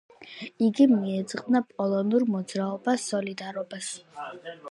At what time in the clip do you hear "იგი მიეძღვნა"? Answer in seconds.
0.67-1.61